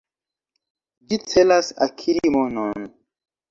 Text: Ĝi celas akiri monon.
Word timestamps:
Ĝi 1.11 1.19
celas 1.33 1.71
akiri 1.89 2.35
monon. 2.39 2.91